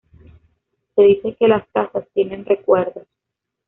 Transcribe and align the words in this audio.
Se 0.95 1.01
dice 1.03 1.35
que 1.39 1.47
las 1.47 1.63
casas 1.67 2.07
tienen 2.15 2.43
recuerdos. 2.43 3.05